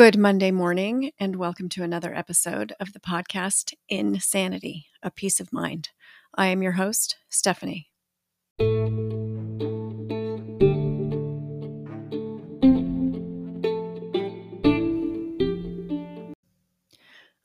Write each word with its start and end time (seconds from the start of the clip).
Good 0.00 0.16
Monday 0.16 0.50
morning, 0.50 1.12
and 1.20 1.36
welcome 1.36 1.68
to 1.68 1.82
another 1.82 2.14
episode 2.14 2.72
of 2.80 2.94
the 2.94 3.00
podcast 3.00 3.74
Insanity, 3.90 4.86
a 5.02 5.10
Peace 5.10 5.40
of 5.40 5.52
Mind. 5.52 5.90
I 6.34 6.46
am 6.46 6.62
your 6.62 6.72
host, 6.72 7.18
Stephanie. 7.28 7.90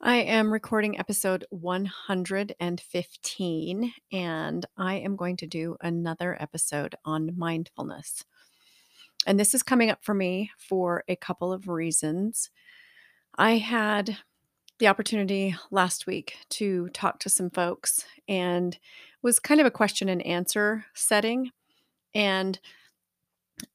am 0.00 0.50
recording 0.50 0.98
episode 0.98 1.44
115, 1.50 3.92
and 4.12 4.66
I 4.78 4.94
am 4.94 5.16
going 5.16 5.36
to 5.36 5.46
do 5.46 5.76
another 5.82 6.40
episode 6.40 6.94
on 7.04 7.36
mindfulness. 7.36 8.24
And 9.26 9.40
this 9.40 9.54
is 9.54 9.64
coming 9.64 9.90
up 9.90 10.04
for 10.04 10.14
me 10.14 10.52
for 10.56 11.02
a 11.08 11.16
couple 11.16 11.52
of 11.52 11.68
reasons. 11.68 12.48
I 13.36 13.58
had 13.58 14.16
the 14.78 14.86
opportunity 14.86 15.56
last 15.72 16.06
week 16.06 16.36
to 16.50 16.88
talk 16.90 17.18
to 17.20 17.28
some 17.28 17.50
folks 17.50 18.04
and 18.28 18.78
was 19.22 19.40
kind 19.40 19.60
of 19.60 19.66
a 19.66 19.70
question 19.70 20.08
and 20.08 20.24
answer 20.24 20.84
setting. 20.94 21.50
And 22.14 22.58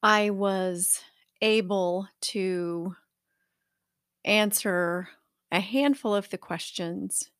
I 0.02 0.30
was 0.30 1.02
able 1.42 2.08
to 2.20 2.96
answer 4.24 5.08
a 5.50 5.60
handful 5.60 6.14
of 6.14 6.30
the 6.30 6.38
questions 6.38 7.30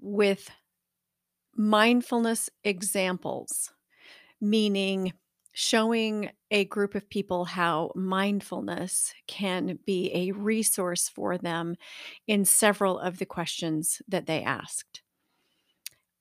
with 0.00 0.50
mindfulness 1.54 2.50
examples, 2.64 3.72
meaning 4.40 5.12
showing 5.54 6.30
a 6.50 6.64
group 6.66 6.94
of 6.94 7.08
people 7.08 7.46
how 7.46 7.92
mindfulness 7.94 9.14
can 9.26 9.78
be 9.86 10.10
a 10.12 10.32
resource 10.32 11.08
for 11.08 11.38
them 11.38 11.76
in 12.26 12.44
several 12.44 12.98
of 12.98 13.18
the 13.18 13.26
questions 13.26 14.02
that 14.08 14.26
they 14.26 14.42
asked. 14.42 15.02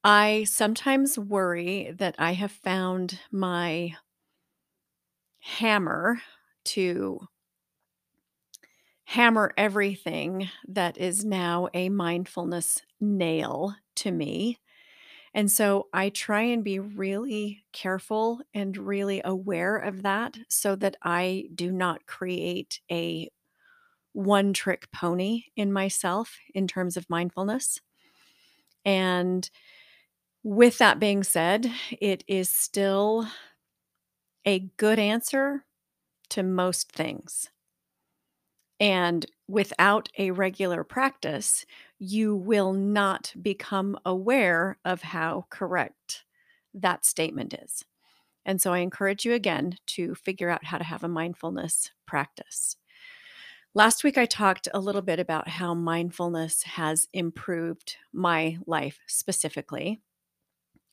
I 0.03 0.45
sometimes 0.45 1.17
worry 1.17 1.91
that 1.97 2.15
I 2.19 2.33
have 2.33 2.51
found 2.51 3.19
my 3.31 3.95
hammer 5.39 6.21
to 6.63 7.27
hammer 9.05 9.53
everything 9.57 10.49
that 10.67 10.97
is 10.97 11.23
now 11.23 11.67
a 11.73 11.89
mindfulness 11.89 12.81
nail 12.99 13.75
to 13.95 14.11
me 14.11 14.59
and 15.33 15.51
so 15.51 15.87
I 15.93 16.09
try 16.09 16.43
and 16.43 16.63
be 16.63 16.79
really 16.79 17.65
careful 17.71 18.41
and 18.53 18.77
really 18.77 19.21
aware 19.25 19.77
of 19.77 20.03
that 20.03 20.37
so 20.49 20.75
that 20.77 20.95
I 21.01 21.49
do 21.55 21.71
not 21.71 22.05
create 22.05 22.81
a 22.91 23.29
one 24.13 24.53
trick 24.53 24.91
pony 24.91 25.45
in 25.55 25.73
myself 25.73 26.37
in 26.53 26.67
terms 26.67 26.97
of 26.97 27.09
mindfulness. 27.09 27.81
And 28.85 29.49
with 30.43 30.77
that 30.79 30.99
being 30.99 31.23
said, 31.23 31.71
it 31.99 32.23
is 32.27 32.49
still 32.49 33.27
a 34.45 34.59
good 34.77 34.99
answer 34.99 35.65
to 36.29 36.43
most 36.43 36.91
things. 36.91 37.49
And 38.79 39.25
without 39.47 40.09
a 40.17 40.31
regular 40.31 40.83
practice, 40.83 41.65
you 42.05 42.35
will 42.35 42.73
not 42.73 43.33
become 43.41 43.97
aware 44.05 44.77
of 44.83 45.01
how 45.01 45.45
correct 45.49 46.25
that 46.73 47.05
statement 47.05 47.53
is. 47.53 47.85
And 48.45 48.61
so 48.61 48.73
I 48.73 48.79
encourage 48.79 49.23
you 49.23 49.33
again 49.33 49.77
to 49.87 50.13
figure 50.13 50.49
out 50.49 50.65
how 50.65 50.77
to 50.77 50.83
have 50.83 51.05
a 51.05 51.07
mindfulness 51.07 51.91
practice. 52.05 52.75
Last 53.73 54.03
week, 54.03 54.17
I 54.17 54.25
talked 54.25 54.67
a 54.73 54.81
little 54.81 55.01
bit 55.01 55.19
about 55.19 55.47
how 55.47 55.73
mindfulness 55.73 56.63
has 56.63 57.07
improved 57.13 57.95
my 58.11 58.57
life 58.67 58.99
specifically. 59.07 60.01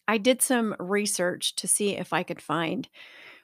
I 0.06 0.16
did 0.16 0.40
some 0.40 0.76
research 0.78 1.56
to 1.56 1.66
see 1.66 1.96
if 1.96 2.12
I 2.12 2.22
could 2.22 2.40
find 2.40 2.88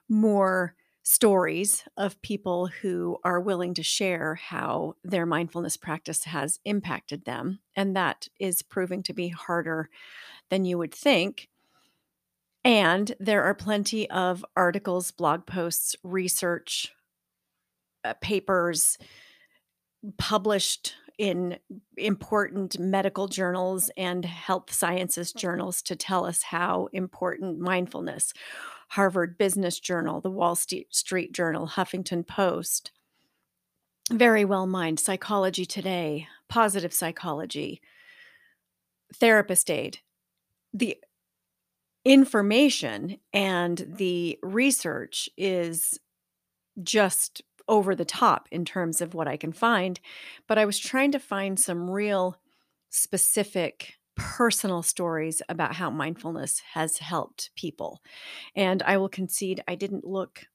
more 0.09 0.77
stories 1.09 1.85
of 1.97 2.21
people 2.21 2.67
who 2.67 3.17
are 3.23 3.39
willing 3.39 3.73
to 3.73 3.83
share 3.83 4.35
how 4.35 4.93
their 5.05 5.25
mindfulness 5.25 5.77
practice 5.77 6.25
has 6.25 6.59
impacted 6.65 7.25
them. 7.25 7.61
And 7.77 7.95
that 7.95 8.27
is 8.41 8.63
proving 8.63 9.05
to 9.05 9.13
be 9.13 9.29
harder 9.29 9.89
than 10.51 10.65
you 10.65 10.79
would 10.79 10.93
think. 10.93 11.49
And 12.65 13.15
there 13.21 13.45
are 13.45 13.55
plenty 13.55 14.11
of 14.11 14.45
articles, 14.57 15.13
blog 15.13 15.47
posts, 15.47 15.95
research, 16.03 16.93
uh, 18.05 18.15
papers 18.15 18.99
published 20.19 20.95
in 21.19 21.57
important 21.97 22.81
medical 22.81 23.29
journals 23.29 23.93
and 23.97 24.25
health 24.25 24.73
sciences 24.73 25.33
journals 25.33 25.83
to 25.83 25.95
tell 25.95 26.27
us 26.27 26.43
how 26.43 26.89
important 26.93 27.61
mindfulness 27.61 28.33
Harvard 28.89 29.37
Business 29.39 29.81
Journal, 29.81 30.21
the 30.21 30.31
Wall 30.31 30.55
Street 30.57 31.33
Journal, 31.33 31.67
Huffington 31.69 32.27
Post. 32.27 32.93
Very 34.11 34.45
Well 34.45 34.67
Mind, 34.67 35.01
Psychology 35.01 35.67
Today, 35.67 36.29
Positive 36.49 36.95
Psychology, 36.95 37.81
Therapist 39.15 39.71
Aid. 39.71 39.99
The 40.73 40.97
information 42.05 43.19
and 43.33 43.85
the 43.97 44.39
research 44.43 45.29
is 45.37 45.99
just 46.83 47.43
over 47.69 47.97
the 47.97 48.05
top 48.05 48.49
in 48.53 48.65
terms 48.65 49.01
of 49.01 49.13
what 49.13 49.27
I 49.27 49.37
can 49.37 49.53
find. 49.53 49.99
But 50.47 50.59
I 50.59 50.67
was 50.67 50.79
trying 50.79 51.11
to 51.13 51.19
find 51.19 51.59
some 51.59 51.91
real 51.91 52.37
specific 52.91 53.96
personal 54.17 54.83
stories 54.83 55.43
about 55.49 55.75
how 55.75 55.91
mindfulness 55.91 56.61
has 56.73 56.99
helped 56.99 57.51
people. 57.55 58.03
And 58.55 58.83
I 58.83 58.97
will 58.97 59.09
concede 59.09 59.63
I 59.69 59.75
didn't 59.75 60.07
look 60.07 60.47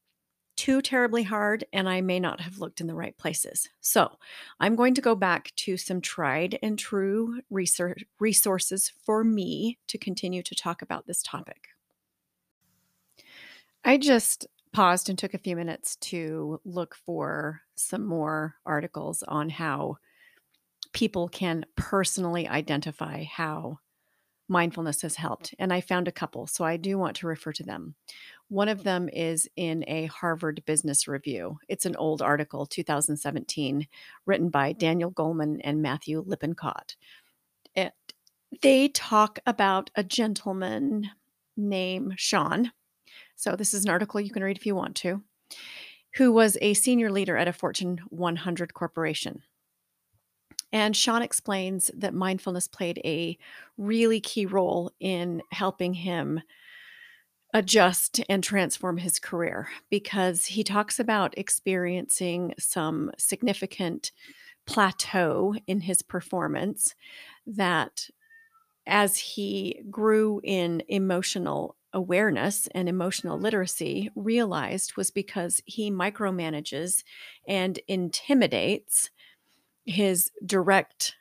too 0.57 0.81
terribly 0.81 1.23
hard 1.23 1.63
and 1.73 1.89
I 1.89 2.01
may 2.01 2.19
not 2.19 2.41
have 2.41 2.59
looked 2.59 2.81
in 2.81 2.87
the 2.87 2.93
right 2.93 3.17
places. 3.17 3.69
So 3.79 4.11
I'm 4.59 4.75
going 4.75 4.93
to 4.95 5.01
go 5.01 5.15
back 5.15 5.51
to 5.57 5.77
some 5.77 6.01
tried 6.01 6.59
and 6.61 6.77
true 6.77 7.41
research 7.49 8.03
resources 8.19 8.91
for 9.03 9.23
me 9.23 9.79
to 9.87 9.97
continue 9.97 10.43
to 10.43 10.55
talk 10.55 10.81
about 10.81 11.07
this 11.07 11.23
topic. 11.23 11.69
I 13.83 13.97
just 13.97 14.45
paused 14.71 15.09
and 15.09 15.17
took 15.17 15.33
a 15.33 15.39
few 15.39 15.55
minutes 15.55 15.95
to 15.97 16.61
look 16.63 16.95
for 16.95 17.61
some 17.75 18.05
more 18.05 18.55
articles 18.65 19.23
on 19.23 19.49
how 19.49 19.97
people 20.93 21.27
can 21.27 21.65
personally 21.75 22.47
identify 22.47 23.23
how 23.23 23.79
mindfulness 24.51 25.01
has 25.01 25.15
helped. 25.15 25.55
And 25.57 25.71
I 25.71 25.79
found 25.79 26.07
a 26.07 26.11
couple, 26.11 26.45
so 26.45 26.65
I 26.65 26.75
do 26.75 26.97
want 26.97 27.15
to 27.17 27.27
refer 27.27 27.53
to 27.53 27.63
them. 27.63 27.95
One 28.49 28.67
of 28.67 28.83
them 28.83 29.07
is 29.07 29.47
in 29.55 29.85
a 29.87 30.07
Harvard 30.07 30.61
Business 30.65 31.07
Review. 31.07 31.57
It's 31.69 31.85
an 31.85 31.95
old 31.95 32.21
article, 32.21 32.65
2017, 32.65 33.87
written 34.25 34.49
by 34.49 34.73
Daniel 34.73 35.09
Goleman 35.09 35.61
and 35.63 35.81
Matthew 35.81 36.21
Lippincott. 36.27 36.97
It, 37.75 37.93
they 38.61 38.89
talk 38.89 39.39
about 39.45 39.89
a 39.95 40.03
gentleman 40.03 41.09
named 41.55 42.15
Sean. 42.17 42.73
So, 43.37 43.55
this 43.55 43.73
is 43.73 43.85
an 43.85 43.89
article 43.89 44.19
you 44.19 44.31
can 44.31 44.43
read 44.43 44.57
if 44.57 44.65
you 44.65 44.75
want 44.75 44.97
to, 44.97 45.23
who 46.15 46.33
was 46.33 46.57
a 46.61 46.73
senior 46.73 47.09
leader 47.09 47.37
at 47.37 47.47
a 47.47 47.53
Fortune 47.53 47.99
100 48.09 48.73
corporation. 48.73 49.43
And 50.73 50.95
Sean 50.95 51.21
explains 51.21 51.91
that 51.95 52.13
mindfulness 52.13 52.67
played 52.67 53.01
a 53.03 53.37
really 53.77 54.19
key 54.21 54.45
role 54.45 54.91
in 54.99 55.41
helping 55.51 55.93
him 55.93 56.41
adjust 57.53 58.21
and 58.29 58.43
transform 58.43 58.97
his 58.97 59.19
career 59.19 59.67
because 59.89 60.45
he 60.45 60.63
talks 60.63 60.99
about 60.99 61.37
experiencing 61.37 62.53
some 62.57 63.11
significant 63.17 64.11
plateau 64.65 65.55
in 65.67 65.81
his 65.81 66.01
performance 66.01 66.95
that 67.45 68.09
as 68.87 69.17
he 69.17 69.81
grew 69.89 70.39
in 70.43 70.81
emotional 70.87 71.75
awareness 71.93 72.67
and 72.67 72.87
emotional 72.87 73.37
literacy 73.37 74.09
realized 74.15 74.95
was 74.95 75.11
because 75.11 75.61
he 75.65 75.91
micromanages 75.91 77.03
and 77.47 77.79
intimidates 77.87 79.09
his 79.91 80.31
direct 80.45 81.15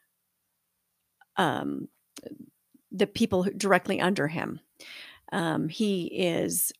um, 1.37 1.88
the 2.93 3.06
people 3.06 3.46
directly 3.56 4.00
under 4.00 4.28
him. 4.28 4.61
Um, 5.32 5.69
he 5.69 6.06
is 6.06 6.72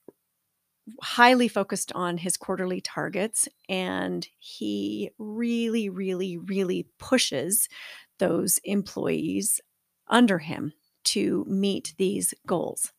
highly 1.01 1.49
focused 1.49 1.93
on 1.93 2.19
his 2.19 2.37
quarterly 2.37 2.81
targets 2.81 3.49
and 3.69 4.27
he 4.39 5.11
really, 5.19 5.89
really, 5.89 6.37
really 6.37 6.89
pushes 6.99 7.69
those 8.19 8.59
employees 8.65 9.61
under 10.09 10.39
him 10.39 10.73
to 11.05 11.45
meet 11.49 11.95
these 11.97 12.35
goals. 12.47 12.93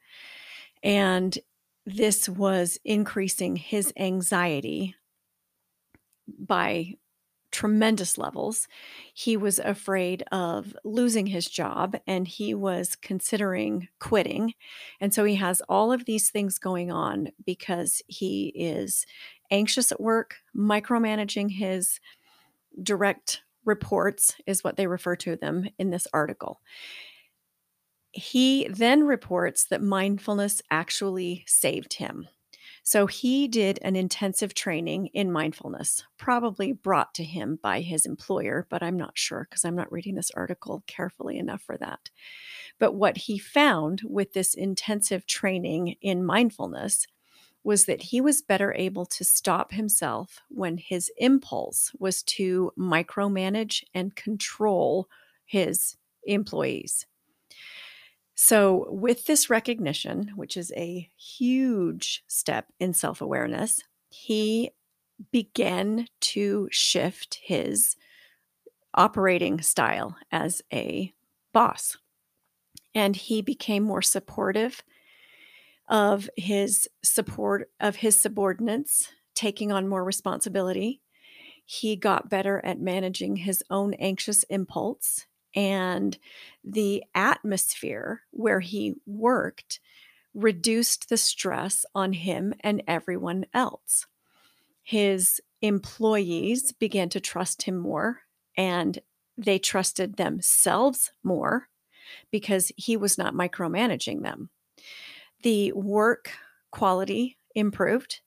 And 0.83 1.37
this 1.85 2.29
was 2.29 2.79
increasing 2.85 3.55
his 3.55 3.91
anxiety 3.97 4.95
by 6.39 6.95
tremendous 7.51 8.17
levels. 8.17 8.67
He 9.13 9.35
was 9.37 9.59
afraid 9.59 10.23
of 10.31 10.75
losing 10.83 11.27
his 11.27 11.47
job 11.47 11.97
and 12.07 12.27
he 12.27 12.53
was 12.53 12.95
considering 12.95 13.89
quitting. 13.99 14.53
And 14.99 15.13
so 15.13 15.25
he 15.25 15.35
has 15.35 15.61
all 15.67 15.91
of 15.91 16.05
these 16.05 16.29
things 16.29 16.57
going 16.57 16.91
on 16.91 17.29
because 17.45 18.01
he 18.07 18.53
is 18.55 19.05
anxious 19.51 19.91
at 19.91 20.01
work, 20.01 20.35
micromanaging 20.55 21.51
his 21.51 21.99
direct 22.81 23.41
reports, 23.65 24.35
is 24.47 24.63
what 24.63 24.77
they 24.77 24.87
refer 24.87 25.15
to 25.17 25.35
them 25.35 25.67
in 25.77 25.89
this 25.89 26.07
article. 26.13 26.61
He 28.11 28.67
then 28.69 29.03
reports 29.03 29.65
that 29.65 29.81
mindfulness 29.81 30.61
actually 30.71 31.43
saved 31.47 31.93
him. 31.93 32.27
So 32.83 33.05
he 33.05 33.47
did 33.47 33.79
an 33.83 33.95
intensive 33.95 34.53
training 34.53 35.07
in 35.07 35.31
mindfulness, 35.31 36.03
probably 36.17 36.73
brought 36.73 37.13
to 37.15 37.23
him 37.23 37.59
by 37.61 37.81
his 37.81 38.05
employer, 38.05 38.65
but 38.69 38.81
I'm 38.81 38.97
not 38.97 39.17
sure 39.17 39.47
because 39.49 39.63
I'm 39.63 39.75
not 39.75 39.91
reading 39.91 40.15
this 40.15 40.31
article 40.31 40.83
carefully 40.87 41.37
enough 41.37 41.61
for 41.61 41.77
that. 41.77 42.09
But 42.79 42.95
what 42.95 43.17
he 43.17 43.37
found 43.37 44.01
with 44.03 44.33
this 44.33 44.55
intensive 44.55 45.27
training 45.27 45.95
in 46.01 46.25
mindfulness 46.25 47.05
was 47.63 47.85
that 47.85 48.01
he 48.01 48.19
was 48.19 48.41
better 48.41 48.73
able 48.73 49.05
to 49.05 49.23
stop 49.23 49.71
himself 49.71 50.39
when 50.49 50.77
his 50.77 51.11
impulse 51.17 51.91
was 51.99 52.23
to 52.23 52.71
micromanage 52.77 53.83
and 53.93 54.15
control 54.15 55.07
his 55.45 55.97
employees. 56.23 57.05
So, 58.43 58.87
with 58.89 59.27
this 59.27 59.51
recognition, 59.51 60.31
which 60.35 60.57
is 60.57 60.73
a 60.75 61.07
huge 61.15 62.23
step 62.25 62.65
in 62.79 62.95
self 62.95 63.21
awareness, 63.21 63.83
he 64.09 64.71
began 65.31 66.07
to 66.21 66.67
shift 66.71 67.37
his 67.43 67.95
operating 68.95 69.61
style 69.61 70.17
as 70.31 70.63
a 70.73 71.13
boss. 71.53 71.97
And 72.95 73.15
he 73.15 73.43
became 73.43 73.83
more 73.83 74.01
supportive 74.01 74.81
of 75.87 76.27
his 76.35 76.89
support 77.03 77.69
of 77.79 77.97
his 77.97 78.19
subordinates 78.19 79.09
taking 79.35 79.71
on 79.71 79.87
more 79.87 80.03
responsibility. 80.03 81.03
He 81.63 81.95
got 81.95 82.27
better 82.27 82.59
at 82.65 82.79
managing 82.81 83.35
his 83.35 83.63
own 83.69 83.93
anxious 83.93 84.41
impulse 84.49 85.27
and 85.55 86.17
the 86.63 87.03
atmosphere 87.13 88.21
where 88.31 88.59
he 88.59 88.95
worked 89.05 89.79
reduced 90.33 91.09
the 91.09 91.17
stress 91.17 91.85
on 91.93 92.13
him 92.13 92.53
and 92.61 92.83
everyone 92.87 93.45
else. 93.53 94.05
His 94.83 95.41
employees 95.61 96.71
began 96.71 97.09
to 97.09 97.19
trust 97.19 97.63
him 97.63 97.77
more 97.77 98.21
and 98.57 98.99
they 99.37 99.59
trusted 99.59 100.17
themselves 100.17 101.11
more 101.23 101.69
because 102.31 102.71
he 102.75 102.97
was 102.97 103.17
not 103.17 103.33
micromanaging 103.33 104.21
them. 104.21 104.49
The 105.43 105.71
work 105.73 106.31
quality 106.71 107.37
improved 107.55 108.21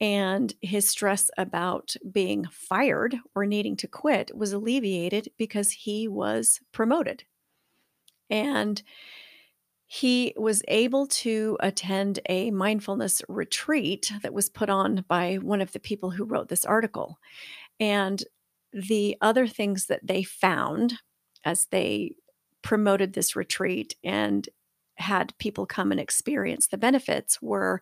and 0.00 0.54
his 0.62 0.88
stress 0.88 1.30
about 1.36 1.94
being 2.10 2.46
fired 2.50 3.16
or 3.34 3.44
needing 3.44 3.76
to 3.76 3.88
quit 3.88 4.34
was 4.36 4.52
alleviated 4.52 5.30
because 5.36 5.72
he 5.72 6.08
was 6.08 6.60
promoted. 6.72 7.24
And 8.30 8.82
he 9.86 10.32
was 10.36 10.62
able 10.68 11.06
to 11.08 11.58
attend 11.60 12.20
a 12.28 12.50
mindfulness 12.52 13.22
retreat 13.28 14.12
that 14.22 14.32
was 14.32 14.48
put 14.48 14.70
on 14.70 15.04
by 15.08 15.34
one 15.36 15.60
of 15.60 15.72
the 15.72 15.80
people 15.80 16.10
who 16.10 16.24
wrote 16.24 16.48
this 16.48 16.64
article. 16.64 17.18
And 17.80 18.22
the 18.72 19.16
other 19.20 19.48
things 19.48 19.86
that 19.86 20.06
they 20.06 20.22
found 20.22 20.94
as 21.44 21.66
they 21.66 22.14
promoted 22.62 23.12
this 23.12 23.34
retreat 23.34 23.96
and 24.04 24.48
had 25.00 25.36
people 25.38 25.66
come 25.66 25.90
and 25.90 26.00
experience 26.00 26.66
the 26.66 26.78
benefits 26.78 27.40
were 27.42 27.80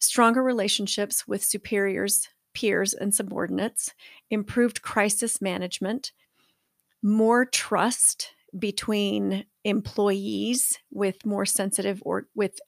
stronger 0.00 0.42
relationships 0.42 1.26
with 1.26 1.44
superiors, 1.44 2.28
peers, 2.54 2.94
and 2.94 3.14
subordinates, 3.14 3.92
improved 4.30 4.82
crisis 4.82 5.40
management, 5.40 6.12
more 7.02 7.44
trust 7.44 8.34
between 8.58 9.44
employees 9.64 10.78
with 10.90 11.24
more 11.24 11.46
sensitive 11.46 12.02
or 12.04 12.26
with 12.34 12.60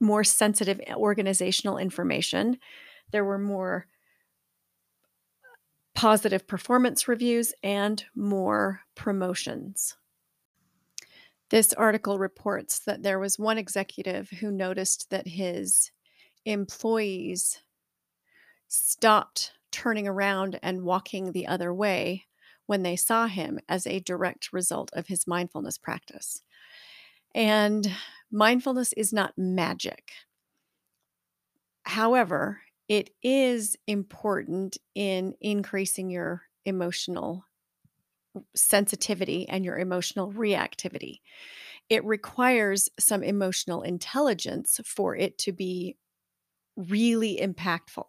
more 0.00 0.24
sensitive 0.24 0.80
organizational 0.94 1.76
information. 1.76 2.58
There 3.10 3.24
were 3.24 3.38
more 3.38 3.86
positive 5.94 6.46
performance 6.46 7.08
reviews 7.08 7.52
and 7.62 8.02
more 8.14 8.80
promotions. 8.94 9.96
This 11.50 11.72
article 11.72 12.18
reports 12.18 12.78
that 12.80 13.02
there 13.02 13.18
was 13.18 13.38
one 13.38 13.58
executive 13.58 14.30
who 14.30 14.52
noticed 14.52 15.10
that 15.10 15.26
his 15.26 15.90
employees 16.44 17.60
stopped 18.68 19.52
turning 19.72 20.06
around 20.06 20.58
and 20.62 20.82
walking 20.82 21.32
the 21.32 21.48
other 21.48 21.74
way 21.74 22.26
when 22.66 22.84
they 22.84 22.94
saw 22.94 23.26
him 23.26 23.58
as 23.68 23.84
a 23.84 23.98
direct 23.98 24.52
result 24.52 24.90
of 24.92 25.08
his 25.08 25.26
mindfulness 25.26 25.76
practice. 25.76 26.42
And 27.34 27.90
mindfulness 28.30 28.92
is 28.92 29.12
not 29.12 29.36
magic. 29.36 30.12
However, 31.82 32.60
it 32.88 33.10
is 33.24 33.76
important 33.88 34.78
in 34.94 35.34
increasing 35.40 36.10
your 36.10 36.42
emotional 36.64 37.44
sensitivity 38.54 39.48
and 39.48 39.64
your 39.64 39.78
emotional 39.78 40.32
reactivity. 40.32 41.20
It 41.88 42.04
requires 42.04 42.88
some 42.98 43.22
emotional 43.22 43.82
intelligence 43.82 44.80
for 44.84 45.16
it 45.16 45.38
to 45.38 45.52
be 45.52 45.96
really 46.76 47.38
impactful. 47.42 48.06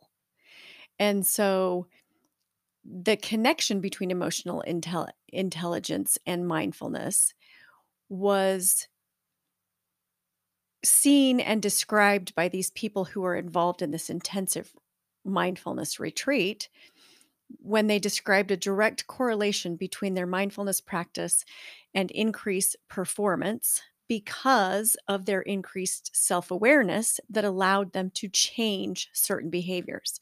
And 1.00 1.26
so 1.26 1.88
the 2.84 3.18
connection 3.18 3.80
between 3.80 4.12
emotional 4.12 4.64
intel- 4.68 5.10
intelligence 5.28 6.18
and 6.26 6.48
mindfulness 6.48 7.34
was 8.10 8.88
seen 10.84 11.40
and 11.40 11.62
described 11.62 12.34
by 12.36 12.48
these 12.48 12.72
people 12.72 13.06
who 13.06 13.24
are 13.24 13.36
involved 13.36 13.82
in 13.82 13.92
this 13.92 14.10
intensive 14.10 14.74
mindfulness 15.24 16.00
retreat 16.00 16.70
when 17.60 17.88
they 17.88 18.00
described 18.00 18.52
a 18.52 18.58
direct 18.58 19.08
correlation 19.08 19.76
between 19.76 20.14
their 20.14 20.28
mindfulness 20.28 20.82
practice 20.82 21.44
and 21.94 22.12
increased 22.12 22.76
performance 22.88 23.82
because 24.08 24.98
of 25.08 25.26
their 25.26 25.42
increased 25.42 26.12
self 26.14 26.52
awareness 26.52 27.20
that 27.30 27.46
allowed 27.46 27.94
them 27.94 28.10
to 28.12 28.28
change 28.28 29.10
certain 29.14 29.50
behaviors. 29.50 30.20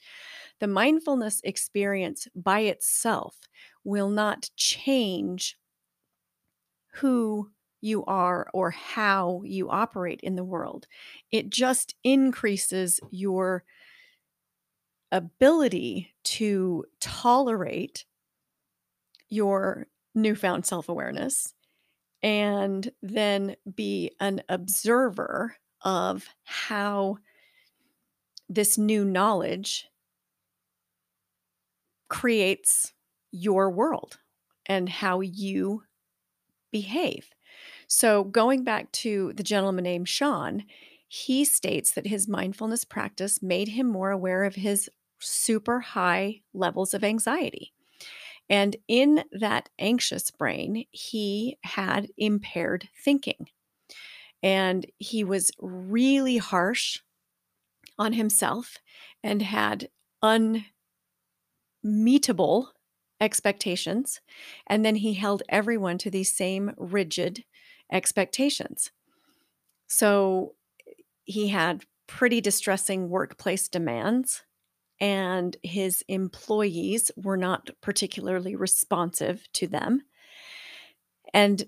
The 0.60 0.68
mindfulness 0.68 1.42
experience 1.44 2.28
by 2.36 2.62
itself 2.62 3.40
will 3.84 4.10
not 4.10 4.50
change 4.56 5.58
who 6.94 7.52
you 7.82 8.04
are 8.06 8.50
or 8.54 8.72
how 8.72 9.42
you 9.46 9.70
operate 9.70 10.20
in 10.22 10.36
the 10.36 10.44
world. 10.44 10.88
It 11.32 11.50
just 11.50 11.96
increases 12.04 13.00
your 13.10 13.64
ability 15.12 16.14
to 16.24 16.86
tolerate 17.00 18.06
your 19.30 19.88
newfound 20.16 20.66
self 20.66 20.90
awareness 20.90 21.54
and 22.22 22.92
then 23.02 23.56
be 23.76 24.12
an 24.20 24.42
observer 24.50 25.56
of 25.82 26.28
how 26.44 27.18
this 28.50 28.78
new 28.78 29.06
knowledge 29.06 29.88
creates 32.10 32.94
your 33.32 33.70
world 33.70 34.18
and 34.66 34.90
how 34.90 35.22
you 35.22 35.84
behave. 36.72 37.30
So, 37.88 38.24
going 38.24 38.64
back 38.64 38.92
to 38.94 39.34
the 39.34 39.44
gentleman 39.44 39.84
named 39.84 40.10
Sean, 40.10 40.64
he 41.08 41.44
states 41.44 41.92
that 41.94 42.08
his 42.08 42.28
mindfulness 42.28 42.84
practice 42.86 43.42
made 43.42 43.70
him 43.70 43.88
more 43.88 44.12
aware 44.12 44.44
of 44.44 44.56
his 44.56 44.90
super 45.20 45.80
high 45.80 46.42
levels 46.54 46.94
of 46.94 47.04
anxiety. 47.04 47.74
And 48.50 48.76
in 48.88 49.24
that 49.32 49.70
anxious 49.78 50.32
brain, 50.32 50.86
he 50.92 51.58
had 51.64 52.10
impaired 52.18 52.90
thinking. 53.04 53.50
And 54.42 54.86
he 54.98 55.24
was 55.24 55.52
really 55.60 56.38
harsh 56.38 57.00
on 57.98 58.14
himself 58.14 58.78
and 59.24 59.42
had 59.42 59.90
unmeetable 61.84 62.70
expectations. 63.22 64.22
And 64.66 64.86
then 64.86 64.96
he 64.96 65.14
held 65.14 65.44
everyone 65.50 65.98
to 66.00 66.10
these 66.10 66.34
same 66.34 66.72
rigid 66.78 67.44
expectations. 67.92 68.92
So 69.88 70.56
he 71.26 71.50
had 71.50 71.84
pretty 72.08 72.42
distressing 72.42 73.10
workplace 73.10 73.68
demands 73.68 74.44
and 75.00 75.56
his 75.64 76.04
employees 76.08 77.12
were 77.16 77.38
not 77.38 77.70
particularly 77.82 78.56
responsive 78.56 79.48
to 79.54 79.68
them. 79.68 80.02
And 81.34 81.64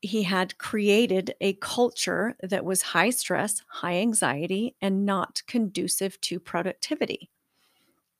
he 0.00 0.24
had 0.24 0.58
created 0.58 1.34
a 1.40 1.52
culture 1.54 2.34
that 2.42 2.64
was 2.64 2.82
high 2.82 3.10
stress, 3.10 3.62
high 3.68 3.98
anxiety, 3.98 4.74
and 4.80 5.06
not 5.06 5.42
conducive 5.46 6.20
to 6.22 6.40
productivity. 6.40 7.30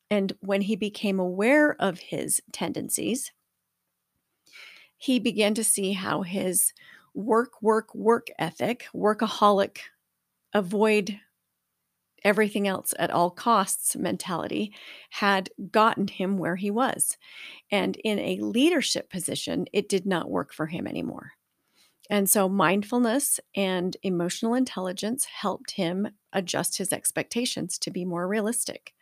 And 0.08 0.32
when 0.40 0.60
he 0.60 0.76
became 0.76 1.18
aware 1.18 1.74
of 1.80 1.98
his 1.98 2.40
tendencies, 2.52 3.32
he 4.96 5.18
began 5.18 5.54
to 5.54 5.64
see 5.64 5.92
how 5.92 6.22
his 6.22 6.72
work, 7.14 7.60
work, 7.60 7.92
work 7.94 8.28
ethic, 8.38 8.86
workaholic, 8.94 9.78
avoid 10.54 11.18
everything 12.24 12.68
else 12.68 12.94
at 12.98 13.10
all 13.10 13.30
costs 13.30 13.96
mentality 13.96 14.72
had 15.10 15.50
gotten 15.70 16.08
him 16.08 16.38
where 16.38 16.56
he 16.56 16.70
was. 16.70 17.16
And 17.70 17.96
in 18.04 18.18
a 18.18 18.38
leadership 18.38 19.10
position, 19.10 19.66
it 19.72 19.88
did 19.88 20.06
not 20.06 20.30
work 20.30 20.52
for 20.52 20.66
him 20.66 20.86
anymore. 20.86 21.32
And 22.10 22.28
so 22.28 22.48
mindfulness 22.48 23.40
and 23.54 23.96
emotional 24.02 24.54
intelligence 24.54 25.24
helped 25.24 25.72
him 25.72 26.08
adjust 26.32 26.78
his 26.78 26.92
expectations 26.92 27.78
to 27.78 27.90
be 27.90 28.04
more 28.04 28.28
realistic. 28.28 28.92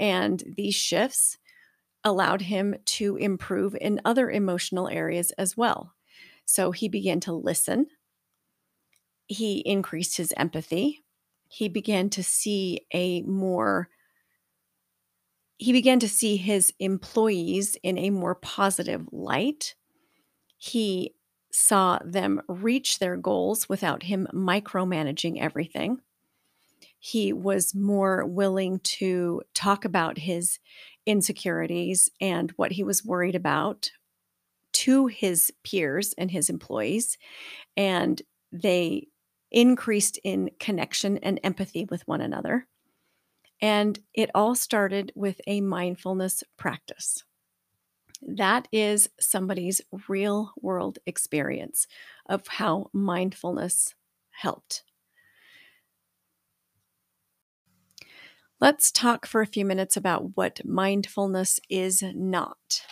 And 0.00 0.42
these 0.56 0.74
shifts 0.74 1.38
allowed 2.04 2.42
him 2.42 2.74
to 2.84 3.16
improve 3.16 3.76
in 3.80 4.00
other 4.04 4.30
emotional 4.30 4.88
areas 4.88 5.30
as 5.32 5.56
well. 5.56 5.94
So 6.44 6.72
he 6.72 6.88
began 6.88 7.20
to 7.20 7.32
listen. 7.32 7.86
He 9.28 9.58
increased 9.60 10.16
his 10.16 10.34
empathy. 10.36 11.04
He 11.52 11.68
began 11.68 12.08
to 12.10 12.22
see 12.22 12.86
a 12.94 13.20
more 13.22 13.90
he 15.58 15.70
began 15.70 16.00
to 16.00 16.08
see 16.08 16.38
his 16.38 16.72
employees 16.80 17.76
in 17.84 17.96
a 17.98 18.10
more 18.10 18.34
positive 18.34 19.06
light. 19.12 19.76
He 20.56 21.14
saw 21.52 22.00
them 22.04 22.40
reach 22.48 22.98
their 22.98 23.16
goals 23.16 23.68
without 23.68 24.04
him 24.04 24.26
micromanaging 24.32 25.38
everything. 25.40 26.00
He 26.98 27.34
was 27.34 27.74
more 27.74 28.24
willing 28.24 28.80
to 28.80 29.42
talk 29.54 29.84
about 29.84 30.18
his 30.18 30.58
insecurities 31.04 32.10
and 32.20 32.50
what 32.52 32.72
he 32.72 32.82
was 32.82 33.04
worried 33.04 33.36
about 33.36 33.92
to 34.72 35.06
his 35.06 35.52
peers 35.62 36.14
and 36.16 36.30
his 36.30 36.48
employees. 36.48 37.18
And 37.76 38.20
they 38.50 39.08
increased 39.52 40.18
in 40.24 40.50
connection 40.58 41.18
and 41.18 41.38
empathy 41.44 41.84
with 41.84 42.06
one 42.08 42.20
another. 42.20 42.66
And 43.60 44.00
it 44.12 44.30
all 44.34 44.56
started 44.56 45.12
with 45.14 45.40
a 45.46 45.60
mindfulness 45.60 46.42
practice. 46.56 47.22
That 48.20 48.66
is 48.72 49.10
somebody's 49.20 49.80
real 50.08 50.52
world 50.60 50.98
experience 51.06 51.86
of 52.26 52.46
how 52.46 52.90
mindfulness 52.92 53.94
helped. 54.30 54.82
Let's 58.60 58.92
talk 58.92 59.26
for 59.26 59.40
a 59.40 59.46
few 59.46 59.64
minutes 59.64 59.96
about 59.96 60.36
what 60.36 60.64
mindfulness 60.64 61.58
is 61.68 62.02
not. 62.14 62.82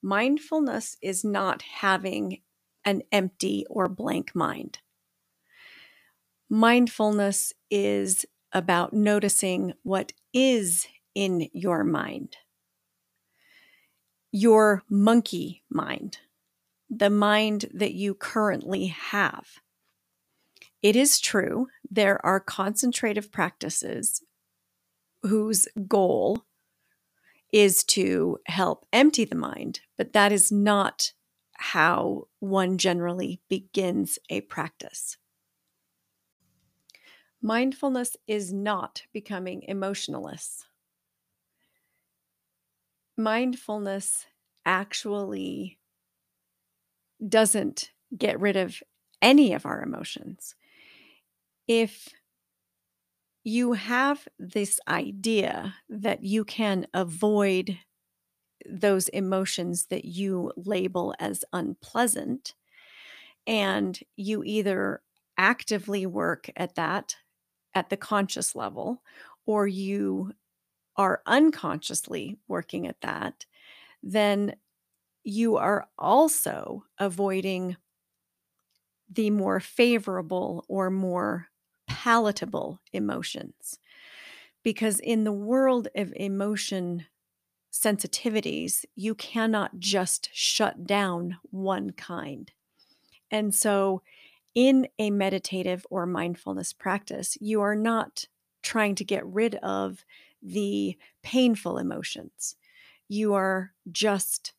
Mindfulness 0.00 0.96
is 1.02 1.24
not 1.24 1.62
having 1.62 2.40
an 2.84 3.02
empty 3.10 3.66
or 3.68 3.88
blank 3.88 4.34
mind. 4.34 4.78
Mindfulness 6.54 7.54
is 7.70 8.26
about 8.52 8.92
noticing 8.92 9.72
what 9.84 10.12
is 10.34 10.86
in 11.14 11.48
your 11.54 11.82
mind 11.82 12.36
your 14.32 14.82
monkey 14.90 15.62
mind, 15.70 16.18
the 16.90 17.08
mind 17.08 17.66
that 17.72 17.94
you 17.94 18.14
currently 18.14 18.86
have. 18.86 19.46
It 20.82 20.94
is 20.94 21.20
true, 21.20 21.68
there 21.90 22.24
are 22.24 22.38
concentrative 22.38 23.32
practices 23.32 24.22
whose 25.22 25.68
goal 25.88 26.44
is 27.50 27.82
to 27.84 28.38
help 28.46 28.84
empty 28.92 29.24
the 29.24 29.36
mind, 29.36 29.80
but 29.96 30.12
that 30.12 30.32
is 30.32 30.52
not 30.52 31.12
how 31.52 32.28
one 32.40 32.76
generally 32.76 33.40
begins 33.48 34.18
a 34.28 34.42
practice. 34.42 35.16
Mindfulness 37.42 38.16
is 38.26 38.54
not 38.54 39.02
becoming 39.12 39.64
emotionless 39.64 40.64
mindfulness 43.16 44.26
actually 44.64 45.78
doesn't 47.26 47.90
get 48.16 48.40
rid 48.40 48.56
of 48.56 48.82
any 49.20 49.52
of 49.52 49.64
our 49.64 49.82
emotions. 49.82 50.54
If 51.66 52.08
you 53.44 53.72
have 53.72 54.28
this 54.38 54.80
idea 54.86 55.74
that 55.88 56.22
you 56.22 56.44
can 56.44 56.86
avoid 56.94 57.78
those 58.68 59.08
emotions 59.08 59.86
that 59.86 60.04
you 60.04 60.52
label 60.56 61.14
as 61.18 61.44
unpleasant, 61.52 62.54
and 63.46 64.00
you 64.16 64.44
either 64.44 65.02
actively 65.38 66.06
work 66.06 66.50
at 66.56 66.76
that 66.76 67.16
at 67.74 67.90
the 67.90 67.96
conscious 67.96 68.54
level, 68.54 69.02
or 69.46 69.66
you 69.66 70.32
are 70.96 71.22
unconsciously 71.26 72.38
working 72.48 72.86
at 72.86 73.00
that, 73.02 73.46
then 74.02 74.56
you 75.24 75.56
are 75.56 75.88
also 75.98 76.84
avoiding 76.98 77.76
the 79.08 79.30
more 79.30 79.60
favorable 79.60 80.64
or 80.68 80.90
more 80.90 81.48
palatable 81.86 82.80
emotions. 82.92 83.78
Because 84.62 85.00
in 85.00 85.24
the 85.24 85.32
world 85.32 85.88
of 85.94 86.12
emotion 86.16 87.06
sensitivities, 87.72 88.84
you 88.96 89.14
cannot 89.14 89.78
just 89.78 90.30
shut 90.32 90.86
down 90.86 91.38
one 91.50 91.92
kind. 91.92 92.52
And 93.30 93.54
so, 93.54 94.02
in 94.54 94.88
a 94.98 95.10
meditative 95.10 95.86
or 95.90 96.06
mindfulness 96.06 96.72
practice, 96.72 97.36
you 97.40 97.60
are 97.62 97.74
not 97.74 98.26
trying 98.62 98.94
to 98.96 99.04
get 99.04 99.26
rid 99.26 99.54
of 99.56 100.04
the 100.42 100.96
painful 101.22 101.78
emotions. 101.78 102.56
You 103.08 103.34
are 103.34 103.72
just 103.90 104.52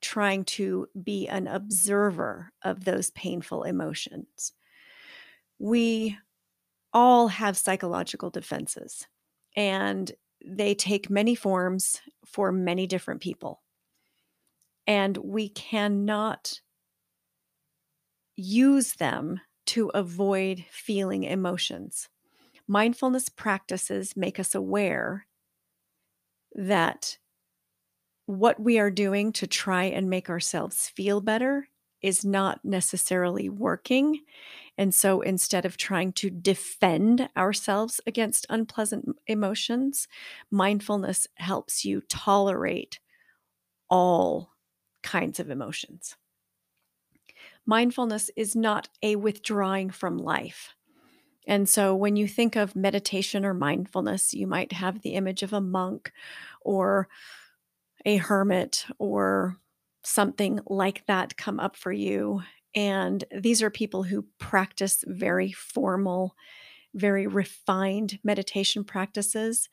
trying 0.00 0.44
to 0.44 0.88
be 1.02 1.26
an 1.28 1.46
observer 1.46 2.52
of 2.62 2.84
those 2.84 3.10
painful 3.10 3.64
emotions. 3.64 4.52
We 5.58 6.18
all 6.92 7.28
have 7.28 7.56
psychological 7.56 8.30
defenses, 8.30 9.06
and 9.56 10.12
they 10.44 10.74
take 10.74 11.10
many 11.10 11.34
forms 11.34 12.00
for 12.24 12.52
many 12.52 12.86
different 12.86 13.20
people. 13.20 13.62
And 14.86 15.16
we 15.16 15.48
cannot 15.48 16.60
use 18.36 18.94
them 18.94 19.40
to 19.66 19.88
avoid 19.88 20.64
feeling 20.70 21.24
emotions 21.24 22.08
mindfulness 22.68 23.28
practices 23.28 24.16
make 24.16 24.38
us 24.38 24.54
aware 24.54 25.26
that 26.54 27.18
what 28.26 28.58
we 28.58 28.78
are 28.78 28.90
doing 28.90 29.32
to 29.32 29.46
try 29.46 29.84
and 29.84 30.10
make 30.10 30.28
ourselves 30.28 30.88
feel 30.88 31.20
better 31.20 31.68
is 32.02 32.24
not 32.24 32.60
necessarily 32.64 33.48
working. 33.48 34.20
And 34.76 34.94
so 34.94 35.20
instead 35.20 35.64
of 35.64 35.76
trying 35.76 36.12
to 36.14 36.30
defend 36.30 37.28
ourselves 37.36 38.00
against 38.06 38.46
unpleasant 38.50 39.16
emotions, 39.26 40.08
mindfulness 40.50 41.26
helps 41.36 41.84
you 41.84 42.02
tolerate 42.08 42.98
all 43.88 44.50
kinds 45.02 45.38
of 45.38 45.50
emotions. 45.50 46.16
Mindfulness 47.66 48.30
is 48.36 48.54
not 48.54 48.88
a 49.02 49.16
withdrawing 49.16 49.90
from 49.90 50.16
life. 50.16 50.74
And 51.46 51.68
so 51.68 51.94
when 51.94 52.16
you 52.16 52.26
think 52.26 52.56
of 52.56 52.74
meditation 52.74 53.44
or 53.44 53.54
mindfulness, 53.54 54.34
you 54.34 54.46
might 54.46 54.72
have 54.72 55.02
the 55.02 55.14
image 55.14 55.42
of 55.42 55.52
a 55.52 55.60
monk 55.60 56.12
or 56.60 57.08
a 58.04 58.16
hermit 58.16 58.86
or 58.98 59.56
something 60.02 60.60
like 60.66 61.04
that 61.06 61.36
come 61.36 61.60
up 61.60 61.76
for 61.76 61.92
you. 61.92 62.42
And 62.74 63.24
these 63.36 63.62
are 63.62 63.70
people 63.70 64.04
who 64.04 64.26
practice 64.38 65.04
very 65.06 65.52
formal, 65.52 66.34
very 66.94 67.26
refined 67.26 68.18
meditation 68.22 68.84
practices. 68.84 69.68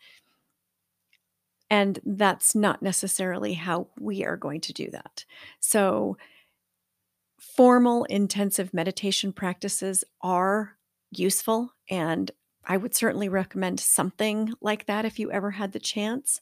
And 1.70 2.00
that's 2.06 2.56
not 2.56 2.82
necessarily 2.82 3.54
how 3.54 3.88
we 4.00 4.24
are 4.24 4.38
going 4.38 4.62
to 4.62 4.74
do 4.74 4.90
that. 4.92 5.26
So, 5.60 6.18
formal 7.56 8.06
intensive 8.06 8.74
meditation 8.74 9.34
practices 9.34 10.04
are 10.22 10.78
useful 11.12 11.74
and 11.90 12.32
I 12.66 12.78
would 12.78 12.96
certainly 12.96 13.30
recommend 13.30 13.80
something 13.80 14.54
like 14.62 14.86
that 14.86 15.06
if 15.06 15.20
you 15.20 15.32
ever 15.32 15.52
had 15.52 15.74
the 15.74 15.80
chance. 15.80 16.40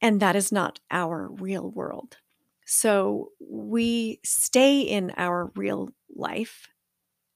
And 0.00 0.20
that 0.20 0.36
is 0.36 0.50
not 0.50 0.80
our 0.90 1.28
real 1.28 1.70
world. 1.70 2.18
So 2.66 3.30
we 3.40 4.20
stay 4.24 4.80
in 4.80 5.12
our 5.16 5.52
real 5.54 5.90
life 6.14 6.68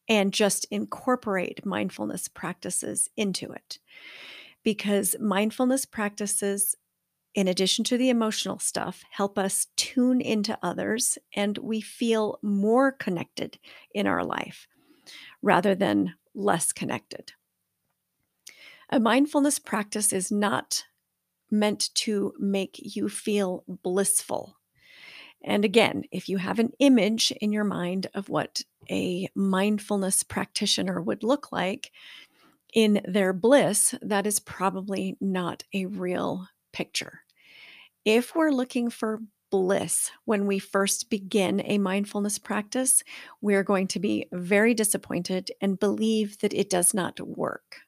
and 0.09 0.33
just 0.33 0.67
incorporate 0.71 1.65
mindfulness 1.65 2.29
practices 2.29 3.09
into 3.17 3.53
it. 3.53 3.79
Because 4.65 5.15
mindfulness 5.21 5.85
practices, 5.85 6.75
in 7.35 7.49
addition 7.49 7.85
to 7.85 7.99
the 7.99 8.11
emotional 8.11 8.59
stuff, 8.59 9.05
help 9.11 9.39
us 9.39 9.69
tune 9.77 10.21
into 10.21 10.59
others 10.63 11.19
and 11.35 11.59
we 11.59 11.81
feel 11.81 12.39
more 12.43 12.93
connected 12.93 13.59
in 13.95 14.07
our 14.07 14.25
life 14.25 14.67
rather 15.43 15.75
than 15.75 16.15
less 16.35 16.73
connected. 16.73 17.33
A 18.91 18.99
mindfulness 18.99 19.59
practice 19.59 20.13
is 20.13 20.33
not 20.33 20.85
meant 21.51 21.95
to 21.95 22.33
make 22.39 22.79
you 22.79 23.09
feel 23.09 23.65
blissful. 23.83 24.57
And 25.43 25.65
again, 25.65 26.05
if 26.11 26.29
you 26.29 26.39
have 26.39 26.59
an 26.59 26.73
image 26.79 27.33
in 27.41 27.53
your 27.53 27.65
mind 27.65 28.09
of 28.15 28.29
what 28.29 28.63
a 28.91 29.29
mindfulness 29.35 30.23
practitioner 30.23 31.01
would 31.01 31.23
look 31.23 31.53
like 31.53 31.93
in 32.75 33.01
their 33.05 33.33
bliss, 33.33 33.95
that 34.03 34.27
is 34.27 34.41
probably 34.41 35.17
not 35.21 35.63
a 35.73 35.87
real 35.87 36.49
picture. 36.79 37.23
If 38.05 38.37
we're 38.37 38.53
looking 38.53 38.89
for 38.89 39.19
bliss 39.51 40.13
when 40.27 40.47
we 40.47 40.61
first 40.61 41.11
begin 41.11 41.61
a 41.65 41.77
mindfulness 41.79 42.39
practice, 42.39 43.03
we're 43.41 43.65
going 43.65 43.89
to 43.89 43.99
be 43.99 44.27
very 44.33 44.75
disappointed 44.75 45.51
and 45.61 45.81
believe 45.81 46.39
that 46.39 46.55
it 46.55 46.71
does 46.71 46.95
not 46.95 47.19
work. 47.19 47.79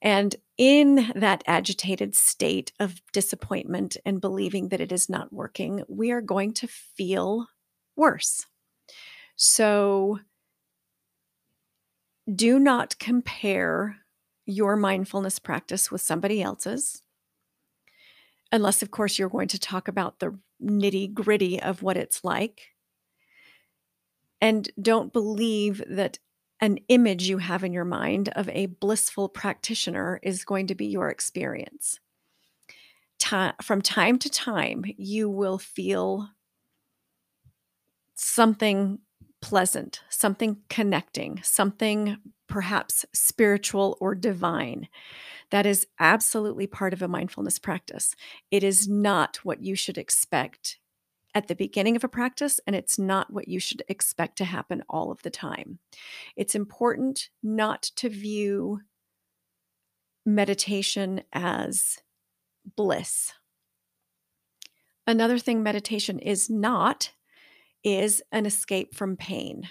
And 0.00 0.36
in 0.56 1.10
that 1.16 1.42
agitated 1.48 2.14
state 2.14 2.70
of 2.78 3.02
disappointment 3.12 3.96
and 4.06 4.20
believing 4.20 4.68
that 4.68 4.80
it 4.80 4.92
is 4.92 5.08
not 5.08 5.32
working, 5.32 5.82
we 5.88 6.12
are 6.12 6.20
going 6.20 6.52
to 6.54 6.68
feel 6.68 7.48
worse. 7.96 8.46
So 9.34 10.20
do 12.32 12.60
not 12.60 12.96
compare 13.00 13.96
your 14.44 14.76
mindfulness 14.76 15.40
practice 15.40 15.90
with 15.90 16.00
somebody 16.00 16.40
else's. 16.40 17.02
Unless, 18.56 18.80
of 18.80 18.90
course, 18.90 19.18
you're 19.18 19.28
going 19.28 19.48
to 19.48 19.58
talk 19.58 19.86
about 19.86 20.18
the 20.18 20.38
nitty 20.64 21.12
gritty 21.12 21.60
of 21.60 21.82
what 21.82 21.98
it's 21.98 22.24
like. 22.24 22.70
And 24.40 24.70
don't 24.80 25.12
believe 25.12 25.82
that 25.86 26.18
an 26.62 26.78
image 26.88 27.28
you 27.28 27.36
have 27.36 27.64
in 27.64 27.74
your 27.74 27.84
mind 27.84 28.30
of 28.30 28.48
a 28.48 28.64
blissful 28.64 29.28
practitioner 29.28 30.20
is 30.22 30.46
going 30.46 30.68
to 30.68 30.74
be 30.74 30.86
your 30.86 31.10
experience. 31.10 32.00
from 33.62 33.82
time 33.82 34.18
to 34.20 34.30
time, 34.30 34.86
you 34.96 35.28
will 35.28 35.58
feel 35.58 36.30
something 38.14 39.00
pleasant, 39.42 40.00
something 40.08 40.56
connecting, 40.70 41.40
something 41.42 42.16
perhaps 42.46 43.04
spiritual 43.12 43.98
or 44.00 44.14
divine. 44.14 44.88
That 45.50 45.66
is 45.66 45.86
absolutely 45.98 46.66
part 46.66 46.92
of 46.92 47.02
a 47.02 47.08
mindfulness 47.08 47.58
practice. 47.58 48.14
It 48.50 48.64
is 48.64 48.88
not 48.88 49.38
what 49.44 49.62
you 49.62 49.74
should 49.74 49.98
expect 49.98 50.78
at 51.34 51.48
the 51.48 51.54
beginning 51.54 51.96
of 51.96 52.02
a 52.02 52.08
practice, 52.08 52.60
and 52.66 52.74
it's 52.74 52.98
not 52.98 53.32
what 53.32 53.46
you 53.46 53.60
should 53.60 53.82
expect 53.88 54.38
to 54.38 54.44
happen 54.44 54.82
all 54.88 55.12
of 55.12 55.22
the 55.22 55.30
time. 55.30 55.78
It's 56.34 56.54
important 56.54 57.28
not 57.42 57.82
to 57.96 58.08
view 58.08 58.80
meditation 60.24 61.22
as 61.32 61.98
bliss. 62.74 63.32
Another 65.06 65.38
thing 65.38 65.62
meditation 65.62 66.18
is 66.18 66.50
not 66.50 67.12
is 67.84 68.22
an 68.32 68.46
escape 68.46 68.94
from 68.94 69.16
pain. 69.16 69.68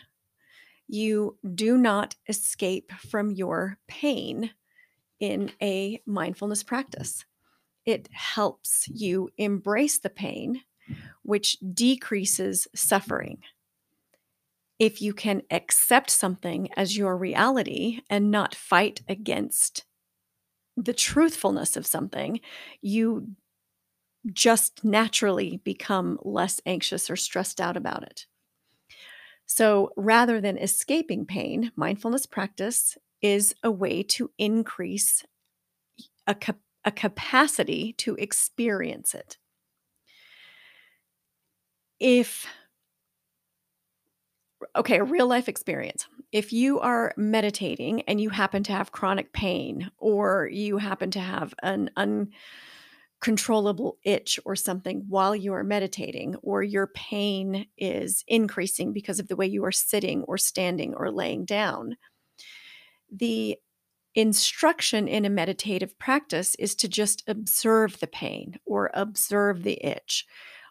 You 0.87 1.37
do 1.55 1.77
not 1.77 2.15
escape 2.29 2.93
from 2.93 3.31
your 3.31 3.79
pain 3.87 4.51
in 5.19 5.51
a 5.61 6.01
mindfulness 6.05 6.63
practice. 6.63 7.25
It 7.85 8.09
helps 8.11 8.87
you 8.87 9.29
embrace 9.37 9.99
the 9.99 10.09
pain 10.09 10.61
which 11.23 11.57
decreases 11.73 12.67
suffering. 12.75 13.39
If 14.77 15.01
you 15.01 15.13
can 15.13 15.41
accept 15.49 16.09
something 16.09 16.69
as 16.75 16.97
your 16.97 17.17
reality 17.17 18.01
and 18.09 18.29
not 18.29 18.53
fight 18.53 19.01
against 19.07 19.85
the 20.75 20.93
truthfulness 20.93 21.77
of 21.77 21.87
something, 21.87 22.41
you 22.81 23.29
just 24.33 24.83
naturally 24.83 25.61
become 25.63 26.19
less 26.23 26.59
anxious 26.65 27.09
or 27.09 27.15
stressed 27.15 27.61
out 27.61 27.77
about 27.77 28.03
it. 28.03 28.25
So 29.45 29.91
rather 29.95 30.41
than 30.41 30.57
escaping 30.57 31.25
pain, 31.25 31.71
mindfulness 31.75 32.25
practice 32.25 32.97
is 33.21 33.55
a 33.63 33.71
way 33.71 34.03
to 34.03 34.31
increase 34.37 35.23
a, 36.27 36.35
cap- 36.35 36.59
a 36.83 36.91
capacity 36.91 37.93
to 37.93 38.15
experience 38.15 39.13
it 39.13 39.37
if 41.99 42.45
okay, 44.75 44.97
a 44.97 45.03
real 45.03 45.27
life 45.27 45.47
experience. 45.47 46.07
If 46.31 46.51
you 46.51 46.79
are 46.79 47.13
meditating 47.17 48.01
and 48.03 48.19
you 48.19 48.29
happen 48.29 48.63
to 48.63 48.71
have 48.71 48.91
chronic 48.91 49.31
pain 49.31 49.91
or 49.97 50.49
you 50.51 50.77
happen 50.77 51.11
to 51.11 51.19
have 51.19 51.53
an 51.61 51.89
uncontrollable 53.21 53.97
itch 54.03 54.39
or 54.45 54.55
something 54.55 55.05
while 55.07 55.35
you 55.35 55.53
are 55.53 55.63
meditating, 55.63 56.35
or 56.41 56.63
your 56.63 56.87
pain 56.87 57.67
is 57.77 58.23
increasing 58.27 58.91
because 58.91 59.19
of 59.19 59.27
the 59.27 59.35
way 59.35 59.45
you 59.45 59.63
are 59.63 59.71
sitting 59.71 60.23
or 60.23 60.37
standing 60.37 60.93
or 60.95 61.11
laying 61.11 61.45
down, 61.45 61.95
the 63.17 63.57
instruction 64.13 65.07
in 65.07 65.25
a 65.25 65.29
meditative 65.29 65.97
practice 65.99 66.55
is 66.55 66.75
to 66.75 66.87
just 66.87 67.23
observe 67.27 67.99
the 67.99 68.07
pain 68.07 68.59
or 68.65 68.89
observe 68.93 69.63
the 69.63 69.85
itch 69.85 70.25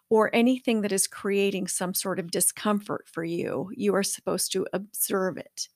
or 0.09 0.29
anything 0.33 0.81
that 0.81 0.91
is 0.91 1.07
creating 1.07 1.67
some 1.67 1.93
sort 1.93 2.19
of 2.19 2.31
discomfort 2.31 3.07
for 3.11 3.23
you, 3.23 3.71
you 3.75 3.93
are 3.95 4.03
supposed 4.03 4.51
to 4.51 4.65
observe 4.71 5.37
it 5.37 5.67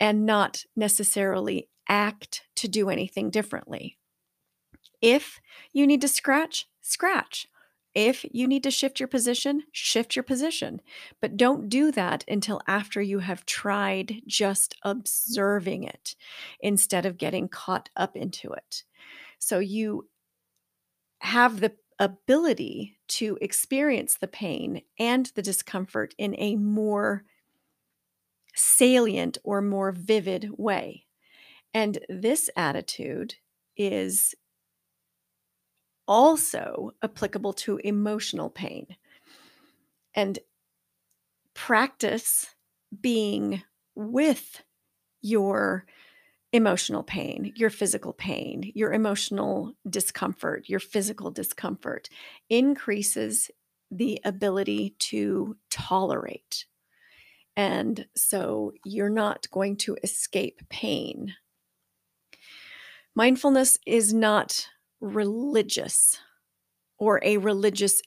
and 0.00 0.26
not 0.26 0.64
necessarily 0.74 1.68
act 1.88 2.42
to 2.56 2.68
do 2.68 2.88
anything 2.88 3.30
differently. 3.30 3.98
If 5.00 5.40
you 5.72 5.86
need 5.86 6.00
to 6.00 6.08
scratch, 6.08 6.66
scratch. 6.80 7.46
If 7.94 8.24
you 8.32 8.48
need 8.48 8.64
to 8.64 8.70
shift 8.70 8.98
your 8.98 9.06
position, 9.06 9.62
shift 9.70 10.16
your 10.16 10.24
position. 10.24 10.80
But 11.20 11.36
don't 11.36 11.68
do 11.68 11.92
that 11.92 12.24
until 12.26 12.60
after 12.66 13.00
you 13.00 13.20
have 13.20 13.46
tried 13.46 14.22
just 14.26 14.76
observing 14.82 15.84
it 15.84 16.16
instead 16.60 17.06
of 17.06 17.18
getting 17.18 17.48
caught 17.48 17.90
up 17.96 18.16
into 18.16 18.52
it. 18.52 18.82
So 19.38 19.60
you 19.60 20.08
have 21.20 21.60
the 21.60 21.72
ability 21.98 22.98
to 23.06 23.38
experience 23.40 24.16
the 24.16 24.26
pain 24.26 24.82
and 24.98 25.30
the 25.36 25.42
discomfort 25.42 26.14
in 26.18 26.34
a 26.38 26.56
more 26.56 27.24
salient 28.54 29.38
or 29.44 29.62
more 29.62 29.92
vivid 29.92 30.50
way. 30.56 31.06
And 31.72 31.98
this 32.08 32.50
attitude 32.56 33.36
is 33.76 34.34
also 36.06 36.92
applicable 37.02 37.52
to 37.52 37.78
emotional 37.78 38.50
pain. 38.50 38.96
And 40.14 40.38
practice 41.54 42.54
being 43.00 43.62
with 43.94 44.62
your 45.22 45.86
emotional 46.52 47.02
pain, 47.02 47.52
your 47.56 47.70
physical 47.70 48.12
pain, 48.12 48.70
your 48.74 48.92
emotional 48.92 49.72
discomfort, 49.88 50.68
your 50.68 50.80
physical 50.80 51.30
discomfort 51.30 52.08
increases 52.48 53.50
the 53.90 54.20
ability 54.24 54.94
to 54.98 55.56
tolerate. 55.70 56.66
And 57.56 58.06
so 58.16 58.72
you're 58.84 59.08
not 59.10 59.50
going 59.50 59.76
to 59.78 59.96
escape 60.02 60.60
pain. 60.68 61.34
Mindfulness 63.14 63.78
is 63.86 64.12
not 64.12 64.68
religious 65.04 66.18
or 66.98 67.20
a 67.22 67.36
religious 67.36 68.00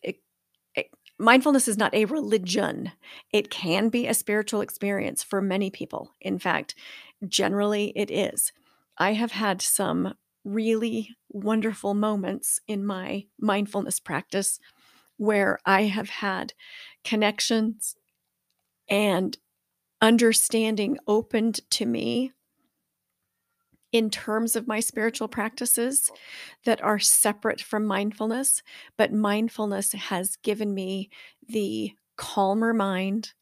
mindfulness 1.20 1.68
is 1.68 1.78
not 1.78 1.94
a 1.94 2.06
religion. 2.06 2.92
It 3.32 3.50
can 3.50 3.90
be 3.90 4.08
a 4.08 4.14
spiritual 4.14 4.62
experience 4.62 5.24
for 5.24 5.42
many 5.42 5.70
people. 5.70 6.12
In 6.22 6.40
fact, 6.40 6.76
generally 7.28 7.92
it 7.96 8.12
is. 8.12 8.52
I 8.98 9.14
have 9.14 9.32
had 9.32 9.62
some 9.62 10.16
really 10.44 11.16
wonderful 11.30 11.94
moments 11.94 12.60
in 12.68 12.86
my 12.86 13.26
mindfulness 13.40 14.00
practice 14.00 14.60
where 15.18 15.60
I 15.66 15.84
have 15.84 16.10
had 16.10 16.54
connections 17.04 17.96
and 18.90 19.38
understanding 20.02 20.98
opened 21.08 21.60
to 21.72 21.86
me 21.86 22.32
in 23.92 24.10
terms 24.10 24.56
of 24.56 24.68
my 24.68 24.80
spiritual 24.80 25.28
practices 25.28 26.12
that 26.66 26.82
are 26.84 27.00
separate 27.00 27.62
from 27.62 27.86
mindfulness, 27.86 28.62
but 28.98 29.14
mindfulness 29.14 29.94
has 29.94 30.36
given 30.38 30.74
me 30.74 31.10
the 31.48 31.94
calmer 32.18 32.74
mind, 32.74 33.34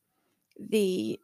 the 0.59 1.19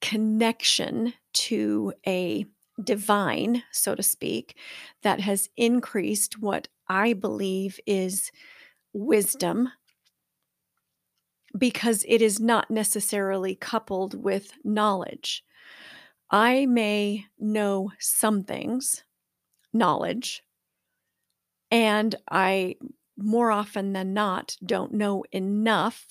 connection 0.00 1.14
to 1.32 1.92
a 2.06 2.44
divine, 2.82 3.62
so 3.70 3.94
to 3.94 4.02
speak, 4.02 4.56
that 5.02 5.20
has 5.20 5.48
increased 5.56 6.40
what 6.40 6.68
I 6.88 7.12
believe 7.12 7.78
is 7.86 8.30
wisdom 8.92 9.70
because 11.56 12.04
it 12.08 12.22
is 12.22 12.40
not 12.40 12.70
necessarily 12.70 13.54
coupled 13.54 14.22
with 14.22 14.52
knowledge. 14.64 15.44
I 16.32 16.66
may 16.66 17.26
know 17.38 17.92
some 18.00 18.42
things, 18.42 19.04
knowledge, 19.72 20.42
and 21.70 22.14
I 22.30 22.76
more 23.16 23.50
often 23.50 23.92
than 23.92 24.14
not 24.14 24.56
don't 24.64 24.92
know 24.94 25.24
enough 25.32 26.08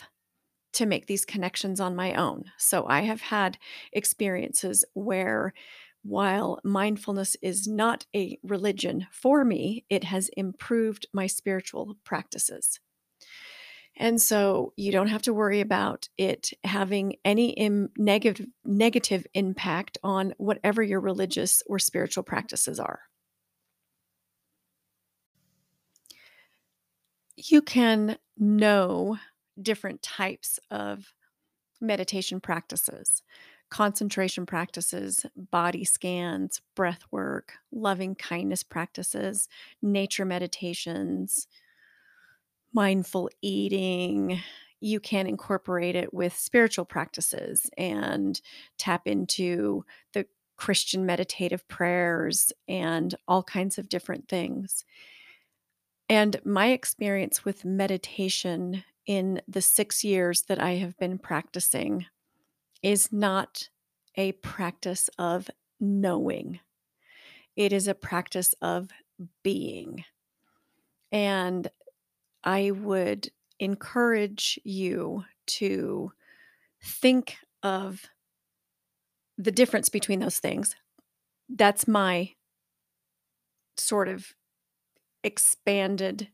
to 0.73 0.85
make 0.85 1.07
these 1.07 1.25
connections 1.25 1.79
on 1.79 1.95
my 1.95 2.13
own. 2.13 2.45
So 2.57 2.85
I 2.87 3.01
have 3.01 3.21
had 3.21 3.57
experiences 3.91 4.85
where 4.93 5.53
while 6.03 6.59
mindfulness 6.63 7.35
is 7.41 7.67
not 7.67 8.05
a 8.15 8.39
religion 8.43 9.07
for 9.11 9.43
me, 9.43 9.85
it 9.89 10.05
has 10.05 10.29
improved 10.37 11.07
my 11.13 11.27
spiritual 11.27 11.97
practices. 12.03 12.79
And 14.01 14.19
so 14.19 14.73
you 14.77 14.91
don't 14.91 15.09
have 15.09 15.21
to 15.21 15.33
worry 15.33 15.61
about 15.61 16.09
it 16.17 16.53
having 16.63 17.17
any 17.23 17.51
Im- 17.51 17.91
negative 17.95 18.47
negative 18.65 19.27
impact 19.35 19.99
on 20.03 20.33
whatever 20.37 20.81
your 20.81 20.99
religious 20.99 21.61
or 21.67 21.77
spiritual 21.77 22.23
practices 22.23 22.79
are. 22.79 23.01
You 27.37 27.61
can 27.61 28.17
know 28.39 29.19
different 29.61 30.01
types 30.01 30.59
of 30.71 31.13
meditation 31.79 32.39
practices, 32.39 33.21
concentration 33.69 34.47
practices, 34.47 35.27
body 35.35 35.85
scans, 35.85 36.61
breath 36.75 37.03
work, 37.11 37.53
loving 37.71 38.15
kindness 38.15 38.63
practices, 38.63 39.47
nature 39.79 40.25
meditations, 40.25 41.47
mindful 42.73 43.29
eating. 43.41 44.39
You 44.79 44.99
can 44.99 45.27
incorporate 45.27 45.95
it 45.95 46.13
with 46.13 46.35
spiritual 46.35 46.85
practices 46.85 47.69
and 47.77 48.39
tap 48.77 49.07
into 49.07 49.85
the 50.13 50.25
Christian 50.57 51.05
meditative 51.05 51.67
prayers 51.67 52.51
and 52.67 53.15
all 53.27 53.43
kinds 53.43 53.77
of 53.77 53.89
different 53.89 54.27
things. 54.27 54.85
And 56.07 56.39
my 56.45 56.67
experience 56.67 57.45
with 57.45 57.65
meditation 57.65 58.83
in 59.05 59.41
the 59.47 59.61
six 59.61 60.03
years 60.03 60.43
that 60.43 60.61
I 60.61 60.73
have 60.75 60.97
been 60.97 61.17
practicing 61.17 62.05
is 62.83 63.11
not 63.11 63.69
a 64.15 64.33
practice 64.33 65.09
of 65.17 65.49
knowing, 65.79 66.59
it 67.55 67.73
is 67.73 67.87
a 67.87 67.95
practice 67.95 68.53
of 68.61 68.89
being. 69.43 70.03
And 71.11 71.67
I 72.43 72.71
would 72.71 73.29
encourage 73.59 74.59
you 74.63 75.25
to 75.47 76.11
think 76.83 77.37
of 77.63 78.09
the 79.37 79.51
difference 79.51 79.89
between 79.89 80.19
those 80.19 80.39
things. 80.39 80.75
That's 81.49 81.87
my 81.87 82.31
sort 83.77 84.07
of 84.07 84.33
expanded 85.23 86.29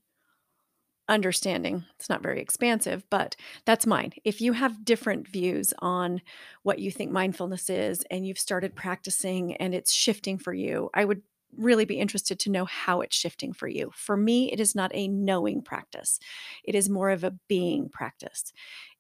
understanding. 1.10 1.86
It's 1.98 2.10
not 2.10 2.22
very 2.22 2.42
expansive, 2.42 3.04
but 3.10 3.36
that's 3.66 3.86
mine. 3.86 4.14
If 4.24 4.42
you 4.42 4.54
have 4.54 4.84
different 4.84 5.28
views 5.28 5.74
on 5.80 6.22
what 6.64 6.80
you 6.80 6.92
think 6.92 7.12
mindfulness 7.12 7.70
is 7.70 8.04
and 8.12 8.26
you've 8.26 8.40
started 8.40 8.76
practicing 8.76 9.56
and 9.56 9.74
it's 9.74 9.94
shifting 9.94 10.38
for 10.38 10.54
you, 10.54 10.90
I 10.94 11.06
would 11.06 11.22
really 11.56 11.86
be 11.86 12.00
interested 12.00 12.40
to 12.40 12.52
know 12.52 12.66
how 12.66 13.02
it's 13.02 13.16
shifting 13.16 13.54
for 13.54 13.68
you. 13.68 13.92
For 13.96 14.18
me, 14.18 14.52
it 14.52 14.60
is 14.60 14.76
not 14.76 14.92
a 14.94 15.08
knowing 15.08 15.62
practice, 15.62 16.20
it 16.64 16.76
is 16.76 16.90
more 16.90 17.10
of 17.10 17.24
a 17.24 17.38
being 17.48 17.90
practice. 17.90 18.54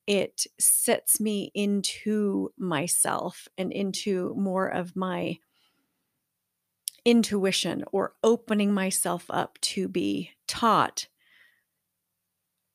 It 0.07 0.45
sets 0.57 1.19
me 1.19 1.51
into 1.53 2.53
myself 2.57 3.47
and 3.57 3.73
into 3.73 4.33
more 4.35 4.67
of 4.67 4.95
my 4.95 5.37
intuition 7.05 7.83
or 7.91 8.15
opening 8.23 8.73
myself 8.73 9.25
up 9.29 9.57
to 9.61 9.87
be 9.87 10.31
taught 10.47 11.07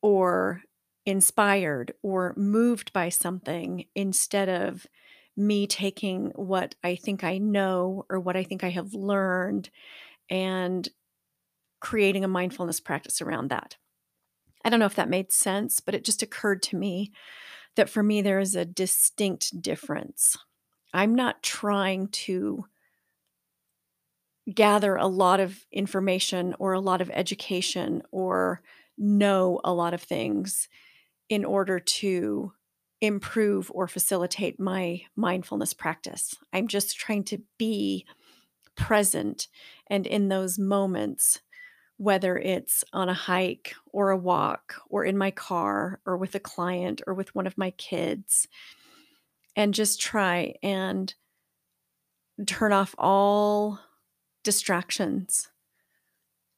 or 0.03 0.63
inspired 1.05 1.93
or 2.03 2.35
moved 2.37 2.93
by 2.93 3.09
something 3.09 3.87
instead 3.95 4.49
of 4.49 4.87
me 5.37 5.67
taking 5.67 6.33
what 6.35 6.75
I 6.85 6.97
think 6.97 7.25
I 7.25 7.39
know 7.39 8.05
or 8.11 8.21
what 8.21 8.37
I 8.37 8.45
think 8.45 8.65
I 8.65 8.71
have 8.71 8.95
learned 8.95 9.71
and 10.29 10.89
creating 11.81 12.25
a 12.25 12.29
mindfulness 12.29 12.81
practice 12.81 13.21
around 13.21 13.49
that. 13.51 13.77
I 14.65 14.71
don't 14.71 14.79
know 14.79 14.87
if 14.87 14.95
that 14.95 15.09
made 15.09 15.33
sense, 15.33 15.81
but 15.81 15.95
it 15.95 16.05
just 16.05 16.23
occurred 16.23 16.63
to 16.65 16.77
me 16.77 17.13
that 17.77 17.89
for 17.89 18.03
me, 18.03 18.23
there 18.23 18.39
is 18.39 18.55
a 18.55 18.65
distinct 18.65 19.61
difference. 19.61 20.37
I'm 20.95 21.15
not 21.15 21.43
trying 21.43 22.09
to 22.09 22.67
gather 24.53 24.97
a 24.97 25.07
lot 25.07 25.41
of 25.41 25.65
information 25.73 26.55
or 26.59 26.73
a 26.73 26.81
lot 26.81 27.01
of 27.01 27.11
education 27.13 28.03
or 28.11 28.61
know 28.99 29.61
a 29.65 29.73
lot 29.73 29.95
of 29.95 30.03
things 30.03 30.69
in 31.29 31.45
order 31.45 31.79
to 31.79 32.53
improve 33.03 33.69
or 33.75 33.89
facilitate 33.89 34.61
my 34.61 35.03
mindfulness 35.17 35.75
practice. 35.75 36.37
I'm 36.53 36.69
just 36.69 36.97
trying 36.97 37.25
to 37.25 37.43
be 37.59 38.07
present 38.77 39.49
and 39.89 40.07
in 40.07 40.29
those 40.29 40.59
moments, 40.59 41.41
whether 41.97 42.39
it's 42.39 42.85
on 42.93 43.09
a 43.09 43.15
hike 43.15 43.75
or 43.93 44.11
a 44.11 44.17
walk 44.17 44.77
or 44.89 45.05
in 45.05 45.19
my 45.19 45.33
car 45.33 46.01
or 46.07 46.17
with 46.17 46.35
a 46.37 46.41
client 46.41 47.03
or 47.07 47.13
with 47.13 47.35
one 47.35 47.47
of 47.47 47.59
my 47.59 47.73
kids, 47.73 48.47
and 49.57 49.75
just 49.75 50.01
try 50.01 50.55
and 50.63 51.15
turn 52.47 52.73
off 52.73 52.95
all 52.99 53.81
distractions 54.45 55.49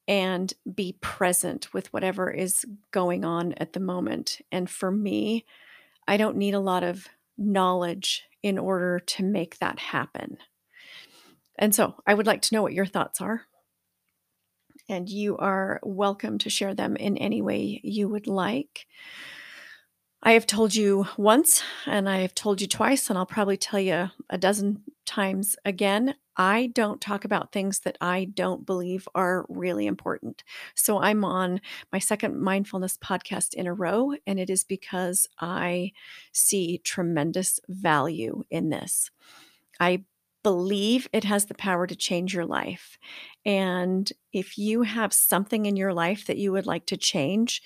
and 0.07 0.53
be 0.75 0.97
present 1.01 1.73
with 1.73 1.91
whatever 1.93 2.31
is 2.31 2.67
going 2.91 3.25
on 3.25 3.55
at 3.55 3.73
the 3.73 3.81
moment. 3.81 4.41
And 4.53 4.69
for 4.69 4.91
me, 4.91 5.47
I 6.07 6.17
don't 6.17 6.37
need 6.37 6.55
a 6.55 6.61
lot 6.61 6.83
of 6.83 7.09
knowledge 7.37 8.25
in 8.43 8.59
order 8.59 9.01
to 9.01 9.23
make 9.23 9.59
that 9.59 9.79
happen. 9.79 10.37
And 11.59 11.75
so 11.75 11.95
I 12.07 12.15
would 12.15 12.27
like 12.27 12.43
to 12.43 12.55
know 12.55 12.63
what 12.63 12.75
your 12.75 12.87
thoughts 12.87 13.21
are. 13.21 13.43
And 14.89 15.09
you 15.09 15.37
are 15.39 15.81
welcome 15.83 16.39
to 16.39 16.51
share 16.51 16.75
them 16.75 16.97
in 16.97 17.17
any 17.17 17.41
way 17.41 17.81
you 17.83 18.09
would 18.09 18.27
like. 18.27 18.87
I 20.27 20.33
have 20.33 20.47
told 20.47 20.75
you 20.75 21.07
once, 21.19 21.63
and 21.85 22.09
I 22.09 22.21
have 22.21 22.35
told 22.35 22.63
you 22.63 22.67
twice, 22.67 23.11
and 23.11 23.19
I'll 23.19 23.27
probably 23.27 23.59
tell 23.59 23.79
you 23.79 24.09
a 24.31 24.39
dozen 24.39 24.83
times 25.05 25.55
again. 25.67 26.15
I 26.35 26.69
don't 26.69 26.99
talk 26.99 27.27
about 27.27 27.53
things 27.53 27.81
that 27.81 27.99
I 28.01 28.25
don't 28.25 28.65
believe 28.65 29.07
are 29.15 29.45
really 29.51 29.87
important. 29.87 30.43
So 30.75 30.99
I'm 30.99 31.27
on 31.27 31.61
my 31.93 31.99
second 31.99 32.41
mindfulness 32.41 32.97
podcast 32.97 33.53
in 33.53 33.67
a 33.67 33.75
row, 33.75 34.15
and 34.27 34.41
it 34.41 34.49
is 34.49 34.65
because 34.65 35.29
I 35.39 35.93
see 36.33 36.79
tremendous 36.79 37.61
value 37.69 38.45
in 38.51 38.71
this. 38.71 39.11
I 39.79 40.05
believe 40.45 41.09
it 41.13 41.25
has 41.25 41.47
the 41.47 41.55
power 41.55 41.89
to 41.89 41.97
change 41.97 42.33
your 42.33 42.47
life. 42.47 42.99
And 43.45 44.09
if 44.33 44.57
you 44.57 44.83
have 44.83 45.13
something 45.13 45.67
in 45.67 45.75
your 45.75 45.93
life 45.93 46.27
that 46.27 46.37
you 46.37 46.53
would 46.53 46.67
like 46.67 46.87
to 46.87 46.97
change, 46.97 47.63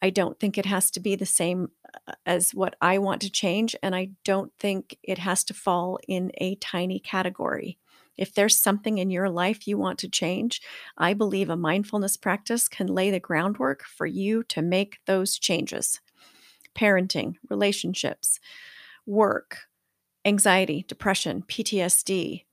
I 0.00 0.10
don't 0.10 0.40
think 0.40 0.58
it 0.58 0.66
has 0.66 0.90
to 0.92 1.00
be 1.00 1.14
the 1.14 1.26
same 1.26 1.68
uh, 2.08 2.14
as 2.26 2.52
what 2.52 2.74
I 2.80 2.98
want 2.98 3.20
to 3.22 3.30
change. 3.30 3.76
And 3.82 3.94
I 3.94 4.10
don't 4.24 4.50
think 4.58 4.98
it 5.04 5.18
has 5.18 5.44
to 5.44 5.54
fall 5.54 6.00
in 6.08 6.32
a 6.38 6.56
tiny 6.56 6.98
category. 6.98 7.78
If 8.16 8.34
there's 8.34 8.58
something 8.58 8.98
in 8.98 9.10
your 9.10 9.30
life 9.30 9.68
you 9.68 9.78
want 9.78 9.98
to 10.00 10.08
change, 10.08 10.60
I 10.98 11.14
believe 11.14 11.50
a 11.50 11.56
mindfulness 11.56 12.16
practice 12.16 12.68
can 12.68 12.86
lay 12.86 13.10
the 13.10 13.20
groundwork 13.20 13.84
for 13.84 14.06
you 14.06 14.42
to 14.44 14.62
make 14.62 14.98
those 15.06 15.38
changes. 15.38 16.00
Parenting, 16.74 17.36
relationships, 17.50 18.40
work, 19.06 19.58
anxiety, 20.24 20.84
depression, 20.86 21.42
PTSD, 21.48 22.44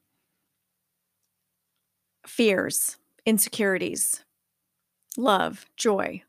fears, 2.26 2.98
insecurities, 3.26 4.24
love, 5.18 5.66
joy. 5.78 6.24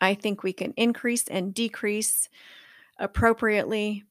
I 0.00 0.14
think 0.14 0.42
we 0.42 0.52
can 0.52 0.74
increase 0.76 1.24
and 1.28 1.54
decrease 1.54 2.28
appropriately 2.98 4.04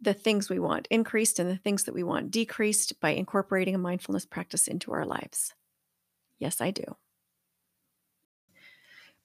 the 0.00 0.14
things 0.14 0.50
we 0.50 0.58
want 0.58 0.86
increased 0.90 1.38
and 1.38 1.50
the 1.50 1.56
things 1.56 1.84
that 1.84 1.94
we 1.94 2.02
want 2.02 2.30
decreased 2.30 3.00
by 3.00 3.10
incorporating 3.10 3.74
a 3.74 3.78
mindfulness 3.78 4.26
practice 4.26 4.68
into 4.68 4.92
our 4.92 5.04
lives. 5.04 5.54
Yes, 6.38 6.60
I 6.60 6.70
do. 6.70 6.84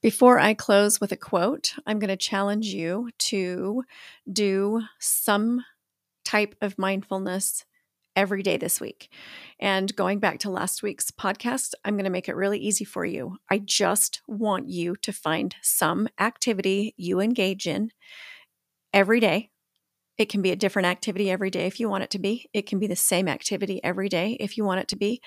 Before 0.02 0.40
I 0.40 0.54
close 0.54 1.02
with 1.02 1.12
a 1.12 1.18
quote, 1.18 1.74
I'm 1.86 2.00
going 2.00 2.10
to 2.10 2.16
challenge 2.16 2.68
you 2.68 3.10
to 3.18 3.84
do 4.32 4.84
some 4.98 5.66
type 6.24 6.56
of 6.62 6.78
mindfulness 6.78 7.66
every 8.16 8.44
day 8.44 8.58
this 8.58 8.82
week. 8.82 9.10
And 9.60 9.96
going 9.96 10.20
back 10.20 10.40
to 10.40 10.50
last 10.50 10.84
week's 10.84 11.12
podcast, 11.12 11.74
I'm 11.86 11.96
going 11.96 12.06
to 12.06 12.10
make 12.10 12.28
it 12.28 12.36
really 12.36 12.60
easy 12.60 12.84
for 12.86 13.06
you. 13.06 13.38
I 13.50 13.60
just 13.60 14.22
want 14.28 14.68
you 14.68 14.96
to 15.04 15.14
find 15.14 15.56
some 15.62 16.08
activity 16.20 16.94
you 16.98 17.20
engage 17.20 17.68
in 17.68 17.92
every 18.94 19.20
day. 19.20 19.52
It 20.18 20.28
can 20.28 20.42
be 20.42 20.52
a 20.52 20.58
different 20.58 20.88
activity 20.88 21.32
every 21.32 21.50
day 21.50 21.66
if 21.66 21.80
you 21.80 21.88
want 21.88 22.04
it 22.04 22.10
to 22.10 22.20
be. 22.20 22.50
It 22.52 22.66
can 22.66 22.78
be 22.78 22.88
the 22.88 22.96
same 22.96 23.30
activity 23.30 23.82
every 23.86 24.10
day 24.10 24.36
if 24.42 24.58
you 24.58 24.66
want 24.66 24.82
it 24.82 24.90
to 24.90 24.98
be. 24.98 25.22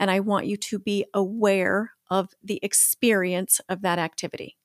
And 0.00 0.10
I 0.10 0.18
want 0.18 0.46
you 0.46 0.56
to 0.56 0.80
be 0.80 1.04
aware 1.14 1.92
of 2.10 2.30
the 2.42 2.58
experience 2.60 3.60
of 3.68 3.82
that 3.82 4.00
activity. 4.00 4.56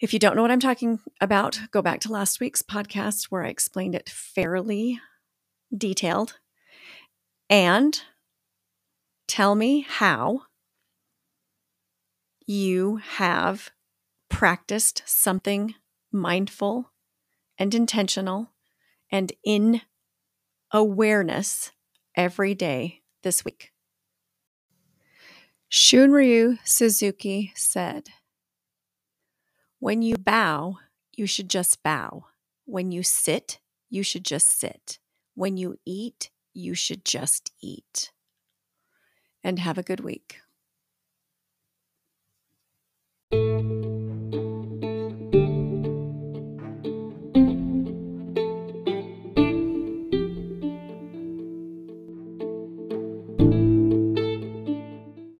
If 0.00 0.12
you 0.12 0.20
don't 0.20 0.36
know 0.36 0.42
what 0.42 0.52
I'm 0.52 0.60
talking 0.60 1.00
about, 1.20 1.58
go 1.72 1.82
back 1.82 2.00
to 2.00 2.12
last 2.12 2.38
week's 2.38 2.62
podcast 2.62 3.24
where 3.24 3.44
I 3.44 3.48
explained 3.48 3.96
it 3.96 4.08
fairly 4.08 5.00
detailed. 5.76 6.38
And 7.50 8.00
tell 9.26 9.56
me 9.56 9.80
how 9.88 10.42
you 12.46 12.96
have 12.96 13.70
practiced 14.28 15.02
something 15.04 15.74
mindful 16.12 16.92
and 17.58 17.74
intentional 17.74 18.52
and 19.10 19.32
in 19.44 19.80
awareness 20.72 21.72
every 22.14 22.54
day 22.54 23.00
this 23.24 23.44
week. 23.44 23.72
Shunryu 25.70 26.58
Suzuki 26.64 27.52
said, 27.56 28.10
When 29.80 30.02
you 30.02 30.16
bow, 30.16 30.78
you 31.16 31.26
should 31.26 31.48
just 31.48 31.82
bow. 31.84 32.26
When 32.64 32.90
you 32.90 33.04
sit, 33.04 33.60
you 33.88 34.02
should 34.02 34.24
just 34.24 34.48
sit. 34.58 34.98
When 35.34 35.56
you 35.56 35.78
eat, 35.86 36.30
you 36.52 36.74
should 36.74 37.04
just 37.04 37.52
eat. 37.60 38.10
And 39.44 39.60
have 39.60 39.78
a 39.78 39.84
good 39.84 40.00
week. 40.00 40.40